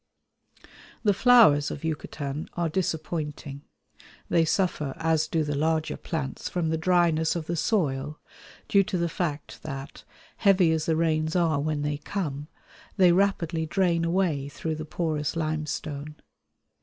[1.03, 3.61] The flowers of Yucatan are disappointing.
[4.29, 8.19] They suffer, as do the larger plants, from the dryness of the soil,
[8.67, 10.03] due to the fact that,
[10.37, 12.47] heavy as the rains are when they come,
[12.97, 16.15] they rapidly drain away through the porous limestone.